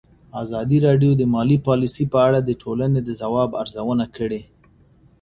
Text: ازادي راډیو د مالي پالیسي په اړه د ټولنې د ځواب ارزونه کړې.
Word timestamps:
ازادي 0.43 0.77
راډیو 0.87 1.11
د 1.17 1.23
مالي 1.33 1.57
پالیسي 1.67 2.05
په 2.13 2.19
اړه 2.27 2.39
د 2.41 2.49
ټولنې 2.61 2.99
د 3.03 3.09
ځواب 3.21 3.49
ارزونه 3.61 4.05
کړې. 4.17 4.41